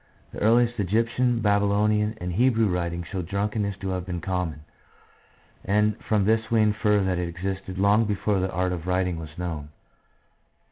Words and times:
The 0.31 0.39
earliest 0.39 0.79
Egyptian, 0.79 1.41
Babylonian, 1.41 2.17
and 2.19 2.33
Hebrew 2.33 2.65
writings 2.67 3.05
show 3.11 3.21
drunkenness 3.21 3.75
to 3.81 3.89
have 3.89 4.03
been 4.07 4.19
common, 4.19 4.61
and 5.63 5.95
from 6.05 6.25
this 6.25 6.49
we 6.49 6.59
infer 6.59 7.03
that 7.03 7.19
it 7.19 7.29
existed 7.29 7.77
long 7.77 8.05
before 8.05 8.39
the 8.39 8.49
art 8.51 8.71
of 8.73 8.87
writing 8.87 9.19
was 9.19 9.37
known. 9.37 9.69